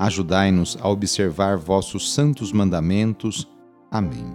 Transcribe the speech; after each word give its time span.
Ajudai-nos 0.00 0.78
a 0.80 0.88
observar 0.88 1.58
vossos 1.58 2.14
santos 2.14 2.52
mandamentos. 2.52 3.46
Amém. 3.90 4.34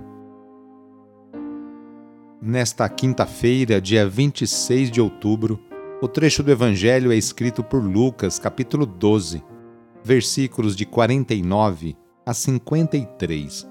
Nesta 2.39 2.87
quinta-feira, 2.87 3.81
dia 3.81 4.07
26 4.07 4.91
de 4.91 5.01
outubro, 5.01 5.59
o 6.03 6.07
trecho 6.07 6.43
do 6.43 6.51
Evangelho 6.51 7.11
é 7.11 7.15
escrito 7.15 7.63
por 7.63 7.83
Lucas, 7.83 8.37
capítulo 8.37 8.85
12, 8.85 9.43
versículos 10.03 10.75
de 10.75 10.85
49 10.85 11.97
a 12.23 12.31
53. 12.31 13.67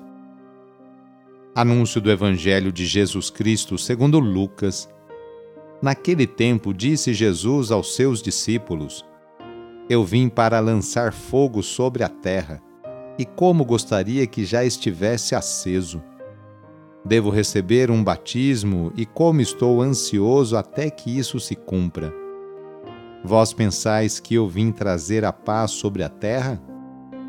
Anúncio 1.54 2.00
do 2.00 2.10
Evangelho 2.10 2.72
de 2.72 2.86
Jesus 2.86 3.30
Cristo 3.30 3.78
segundo 3.78 4.18
Lucas. 4.18 4.88
Naquele 5.80 6.26
tempo 6.26 6.74
disse 6.74 7.14
Jesus 7.14 7.70
aos 7.70 7.94
seus 7.94 8.20
discípulos: 8.20 9.04
eu 9.88 10.02
vim 10.02 10.28
para 10.28 10.60
lançar 10.60 11.12
fogo 11.12 11.62
sobre 11.62 12.02
a 12.02 12.08
terra, 12.08 12.62
e 13.18 13.24
como 13.24 13.64
gostaria 13.64 14.26
que 14.26 14.44
já 14.44 14.64
estivesse 14.64 15.34
aceso. 15.34 16.02
Devo 17.04 17.28
receber 17.28 17.90
um 17.90 18.02
batismo, 18.02 18.90
e 18.96 19.04
como 19.04 19.40
estou 19.40 19.82
ansioso 19.82 20.56
até 20.56 20.88
que 20.88 21.16
isso 21.16 21.38
se 21.38 21.54
cumpra. 21.54 22.12
Vós 23.22 23.52
pensais 23.52 24.18
que 24.18 24.34
eu 24.34 24.48
vim 24.48 24.72
trazer 24.72 25.24
a 25.24 25.32
paz 25.32 25.72
sobre 25.72 26.02
a 26.02 26.08
terra? 26.08 26.60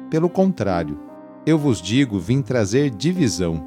Pelo 0.10 0.30
contrário, 0.30 1.00
eu 1.46 1.58
vos 1.58 1.82
digo, 1.82 2.20
vim 2.20 2.42
trazer 2.42 2.90
divisão. 2.90 3.64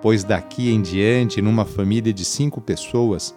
Pois 0.00 0.22
daqui 0.22 0.70
em 0.70 0.80
diante, 0.80 1.42
numa 1.42 1.64
família 1.64 2.12
de 2.12 2.24
cinco 2.24 2.60
pessoas, 2.60 3.36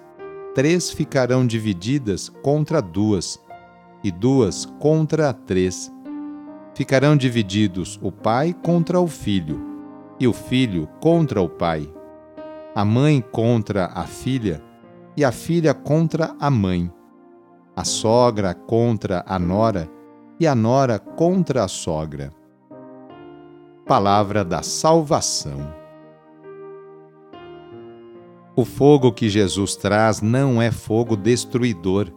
três 0.54 0.92
ficarão 0.92 1.46
divididas 1.46 2.30
contra 2.44 2.80
duas 2.80 3.40
e 4.04 4.12
duas 4.12 4.66
contra 4.80 5.34
três. 5.34 5.92
Ficarão 6.74 7.16
divididos 7.16 8.00
o 8.02 8.12
pai 8.12 8.56
contra 8.64 9.00
o 9.00 9.08
filho, 9.08 9.60
e 10.20 10.28
o 10.28 10.34
filho 10.34 10.88
contra 11.00 11.42
o 11.42 11.50
pai, 11.50 11.92
a 12.74 12.86
mãe 12.86 13.22
contra 13.32 13.88
a 13.88 14.06
filha, 14.06 14.64
e 15.16 15.26
a 15.26 15.32
filha 15.32 15.74
contra 15.74 16.34
a 16.40 16.50
mãe, 16.50 16.92
a 17.76 17.84
sogra 17.84 18.54
contra 18.54 19.24
a 19.28 19.38
nora, 19.38 19.90
e 20.40 20.48
a 20.48 20.56
nora 20.56 20.98
contra 20.98 21.64
a 21.64 21.68
sogra. 21.68 22.32
Palavra 23.86 24.46
da 24.46 24.64
Salvação. 24.64 25.82
O 28.56 28.64
fogo 28.64 29.12
que 29.12 29.30
Jesus 29.30 29.76
traz 29.76 30.22
não 30.22 30.62
é 30.62 30.72
fogo 30.72 31.16
destruidor 31.16 32.12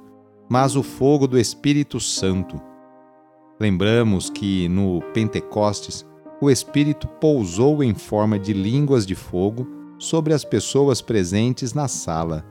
mas 0.49 0.77
o 0.77 0.82
fogo 0.82 1.27
do 1.27 1.38
Espírito 1.38 1.99
Santo. 1.99 2.60
Lembramos 3.59 4.28
que 4.28 4.69
no 4.69 5.00
Pentecostes 5.12 6.06
o 6.41 6.50
Espírito 6.50 7.06
pousou 7.06 7.82
em 7.82 7.94
forma 7.94 8.38
de 8.38 8.53
línguas 8.53 9.06
de 9.06 9.15
fogo 9.15 9.66
sobre 9.99 10.34
as 10.34 10.44
pessoas 10.44 11.00
presentes 11.00 11.72
na 11.72 11.88
sala. 11.88 12.44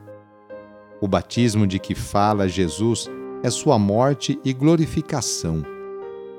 O 1.00 1.06
batismo 1.06 1.66
de 1.66 1.78
que 1.78 1.94
fala 1.94 2.48
Jesus 2.48 3.08
é 3.42 3.50
sua 3.50 3.78
morte 3.78 4.38
e 4.44 4.52
glorificação, 4.52 5.62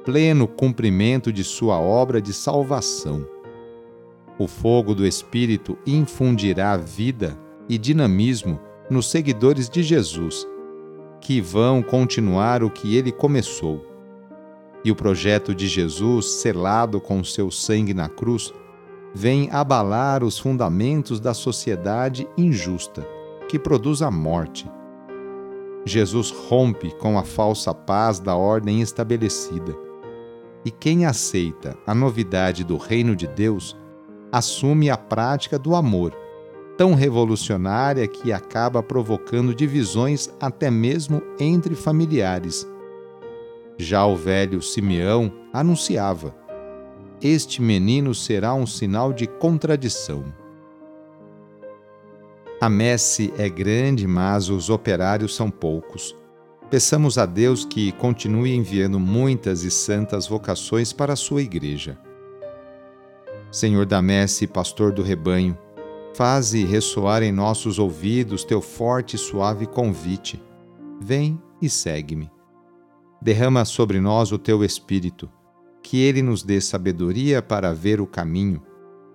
pleno 0.03 0.47
cumprimento 0.47 1.31
de 1.31 1.43
sua 1.43 1.79
obra 1.79 2.19
de 2.19 2.33
salvação. 2.33 3.25
O 4.37 4.47
fogo 4.47 4.93
do 4.93 5.05
Espírito 5.05 5.77
infundirá 5.85 6.75
vida 6.75 7.39
e 7.69 7.77
dinamismo 7.77 8.59
nos 8.89 9.09
seguidores 9.09 9.69
de 9.69 9.81
Jesus 9.81 10.45
que 11.25 11.41
vão 11.41 11.81
continuar 11.81 12.63
o 12.63 12.69
que 12.69 12.95
ele 12.95 13.11
começou. 13.11 13.83
E 14.83 14.91
o 14.91 14.95
projeto 14.95 15.55
de 15.55 15.67
Jesus, 15.67 16.33
selado 16.33 17.01
com 17.01 17.23
seu 17.23 17.49
sangue 17.49 17.95
na 17.95 18.07
cruz, 18.07 18.53
vem 19.11 19.49
abalar 19.51 20.23
os 20.23 20.37
fundamentos 20.37 21.19
da 21.19 21.33
sociedade 21.33 22.27
injusta, 22.37 23.03
que 23.49 23.57
produz 23.57 24.03
a 24.03 24.11
morte. 24.11 24.69
Jesus 25.83 26.29
rompe 26.29 26.91
com 26.99 27.17
a 27.17 27.23
falsa 27.23 27.73
paz 27.73 28.19
da 28.19 28.35
ordem 28.35 28.79
estabelecida. 28.79 29.75
E 30.63 30.69
quem 30.69 31.07
aceita 31.07 31.75
a 31.87 31.95
novidade 31.95 32.63
do 32.63 32.77
reino 32.77 33.15
de 33.15 33.25
Deus 33.25 33.75
assume 34.31 34.91
a 34.91 34.97
prática 34.97 35.57
do 35.57 35.75
amor 35.75 36.15
tão 36.77 36.93
revolucionária 36.93 38.07
que 38.07 38.31
acaba 38.31 38.83
provocando 38.83 39.55
divisões 39.55 40.29
até 40.39 40.69
mesmo 40.69 41.21
entre 41.39 41.75
familiares. 41.75 42.67
Já 43.77 44.05
o 44.05 44.15
velho 44.15 44.61
Simeão 44.61 45.31
anunciava: 45.51 46.35
Este 47.21 47.61
menino 47.61 48.13
será 48.13 48.53
um 48.53 48.65
sinal 48.65 49.11
de 49.11 49.27
contradição. 49.27 50.23
A 52.61 52.69
messe 52.69 53.33
é 53.37 53.49
grande, 53.49 54.07
mas 54.07 54.49
os 54.49 54.69
operários 54.69 55.35
são 55.35 55.51
poucos. 55.51 56.15
Peçamos 56.69 57.17
a 57.17 57.25
Deus 57.25 57.63
que 57.63 57.91
continue 57.91 58.55
enviando 58.55 58.99
muitas 58.99 59.63
e 59.63 59.69
santas 59.69 60.25
vocações 60.25 60.91
para 60.91 61.13
a 61.13 61.17
sua 61.17 61.41
igreja. 61.41 61.97
Senhor 63.51 63.85
da 63.85 64.01
messe, 64.01 64.47
pastor 64.47 64.91
do 64.91 65.03
rebanho, 65.03 65.57
Faze 66.15 66.63
ressoar 66.63 67.23
em 67.23 67.31
nossos 67.33 67.77
ouvidos 67.77 68.45
teu 68.45 68.61
forte 68.61 69.17
e 69.17 69.19
suave 69.19 69.67
convite. 69.67 70.41
Vem 71.01 71.37
e 71.61 71.69
segue-me. 71.69 72.31
Derrama 73.21 73.65
sobre 73.65 73.99
nós 73.99 74.31
o 74.31 74.39
teu 74.39 74.63
Espírito, 74.63 75.29
que 75.83 76.01
ele 76.01 76.21
nos 76.21 76.41
dê 76.41 76.61
sabedoria 76.61 77.41
para 77.41 77.73
ver 77.73 77.99
o 77.99 78.07
caminho 78.07 78.63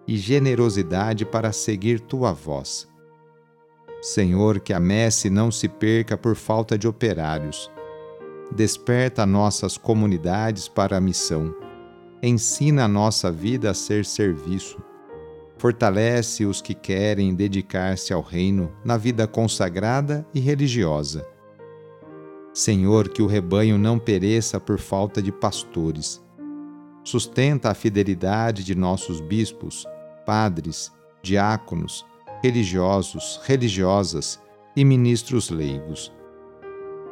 e 0.07 0.19
generosidade 0.19 1.25
para 1.25 1.53
seguir 1.53 2.01
tua 2.01 2.35
voz. 2.35 2.87
Senhor, 4.03 4.61
que 4.61 4.75
a 4.75 4.81
messe 4.81 5.31
não 5.31 5.51
se 5.51 5.71
perca 5.71 6.19
por 6.19 6.37
falta 6.37 6.77
de 6.77 6.87
operários. 6.87 7.71
Desperta 8.55 9.25
nossas 9.25 9.79
comunidades 9.79 10.69
para 10.69 10.99
a 10.99 11.01
missão. 11.01 11.55
Ensina 12.23 12.85
a 12.85 12.89
nossa 12.89 13.33
vida 13.33 13.71
a 13.71 13.75
ser 13.75 14.05
serviço 14.05 14.90
fortalece 15.61 16.47
os 16.47 16.63
que 16.63 16.73
querem 16.73 17.35
dedicar-se 17.35 18.15
ao 18.15 18.23
reino 18.23 18.73
na 18.83 18.97
vida 18.97 19.27
consagrada 19.27 20.27
e 20.33 20.41
religiosa. 20.41 21.29
Senhor, 22.51 23.11
que 23.11 23.21
o 23.21 23.27
rebanho 23.27 23.77
não 23.77 23.99
pereça 23.99 24.59
por 24.59 24.79
falta 24.79 25.21
de 25.21 25.31
pastores. 25.31 26.25
Sustenta 27.05 27.69
a 27.69 27.75
fidelidade 27.75 28.65
de 28.65 28.75
nossos 28.75 29.21
bispos, 29.21 29.87
padres, 30.25 30.91
diáconos, 31.23 32.07
religiosos, 32.43 33.39
religiosas 33.45 34.41
e 34.75 34.83
ministros 34.83 35.51
leigos. 35.51 36.11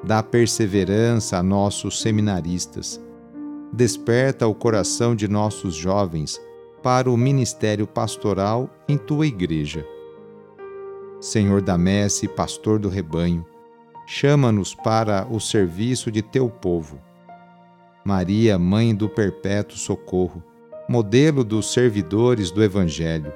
Dá 0.02 0.22
perseverança 0.22 1.36
a 1.36 1.42
nossos 1.42 2.00
seminaristas. 2.00 2.98
Desperta 3.74 4.46
o 4.46 4.54
coração 4.54 5.14
de 5.14 5.28
nossos 5.28 5.74
jovens 5.74 6.40
para 6.82 7.10
o 7.10 7.16
ministério 7.16 7.86
pastoral 7.86 8.70
em 8.88 8.96
tua 8.96 9.26
igreja. 9.26 9.86
Senhor 11.20 11.60
da 11.60 11.76
messe 11.76 12.28
pastor 12.28 12.78
do 12.78 12.88
rebanho, 12.88 13.44
chama-nos 14.06 14.74
para 14.74 15.26
o 15.30 15.40
serviço 15.40 16.10
de 16.10 16.22
teu 16.22 16.48
povo. 16.48 17.00
Maria, 18.04 18.58
mãe 18.58 18.94
do 18.94 19.08
perpétuo 19.08 19.76
socorro, 19.76 20.42
modelo 20.88 21.44
dos 21.44 21.72
servidores 21.72 22.50
do 22.50 22.62
Evangelho, 22.62 23.32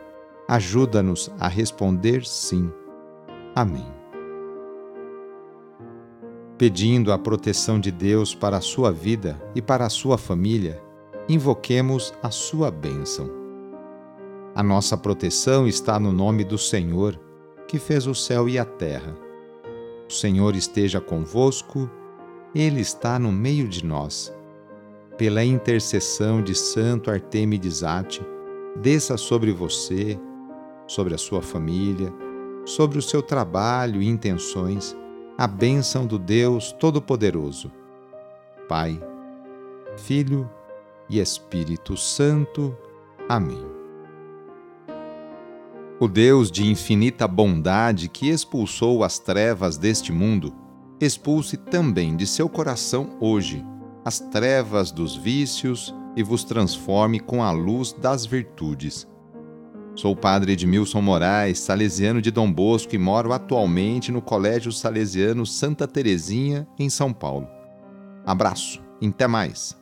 ajuda-nos 0.48 1.30
a 1.38 1.48
responder 1.48 2.24
sim. 2.24 2.72
Amém. 3.54 3.86
Pedindo 6.56 7.12
a 7.12 7.18
proteção 7.18 7.80
de 7.80 7.90
Deus 7.90 8.34
para 8.34 8.56
a 8.56 8.60
sua 8.60 8.92
vida 8.92 9.42
e 9.54 9.60
para 9.60 9.84
a 9.84 9.90
sua 9.90 10.16
família, 10.16 10.80
invoquemos 11.28 12.12
a 12.22 12.30
sua 12.30 12.70
bênção. 12.70 13.30
A 14.54 14.62
nossa 14.62 14.96
proteção 14.96 15.66
está 15.66 15.98
no 15.98 16.12
nome 16.12 16.44
do 16.44 16.58
Senhor, 16.58 17.18
que 17.66 17.78
fez 17.78 18.06
o 18.06 18.14
céu 18.14 18.48
e 18.48 18.58
a 18.58 18.64
terra. 18.64 19.16
O 20.08 20.12
Senhor 20.12 20.54
esteja 20.54 21.00
convosco, 21.00 21.88
Ele 22.54 22.80
está 22.80 23.18
no 23.18 23.32
meio 23.32 23.66
de 23.66 23.84
nós. 23.84 24.34
Pela 25.16 25.44
intercessão 25.44 26.42
de 26.42 26.54
Santo 26.54 27.10
Artemides 27.10 27.82
Ate, 27.82 28.20
desça 28.76 29.16
sobre 29.16 29.52
você, 29.52 30.18
sobre 30.86 31.14
a 31.14 31.18
sua 31.18 31.40
família, 31.40 32.12
sobre 32.64 32.98
o 32.98 33.02
seu 33.02 33.22
trabalho 33.22 34.02
e 34.02 34.08
intenções, 34.08 34.96
a 35.38 35.46
bênção 35.46 36.06
do 36.06 36.18
Deus 36.18 36.72
Todo-Poderoso. 36.72 37.72
Pai, 38.68 39.00
Filho 39.96 40.48
e 41.12 41.20
Espírito 41.20 41.94
Santo. 41.94 42.74
Amém. 43.28 43.62
O 46.00 46.08
Deus 46.08 46.50
de 46.50 46.66
infinita 46.66 47.28
bondade 47.28 48.08
que 48.08 48.30
expulsou 48.30 49.04
as 49.04 49.18
trevas 49.18 49.76
deste 49.76 50.10
mundo, 50.10 50.54
expulse 50.98 51.56
também 51.56 52.16
de 52.16 52.26
seu 52.26 52.48
coração 52.48 53.16
hoje 53.20 53.64
as 54.04 54.18
trevas 54.18 54.90
dos 54.90 55.14
vícios 55.14 55.94
e 56.16 56.22
vos 56.22 56.42
transforme 56.42 57.20
com 57.20 57.42
a 57.42 57.52
luz 57.52 57.92
das 57.92 58.26
virtudes. 58.26 59.06
Sou 59.94 60.16
padre 60.16 60.52
Edmilson 60.54 61.02
Moraes, 61.02 61.58
salesiano 61.60 62.20
de 62.20 62.30
Dom 62.30 62.50
Bosco 62.50 62.94
e 62.94 62.98
moro 62.98 63.32
atualmente 63.32 64.10
no 64.10 64.22
Colégio 64.22 64.72
Salesiano 64.72 65.44
Santa 65.44 65.86
Terezinha, 65.86 66.66
em 66.78 66.88
São 66.88 67.12
Paulo. 67.12 67.46
Abraço, 68.26 68.82
até 69.06 69.26
mais! 69.26 69.81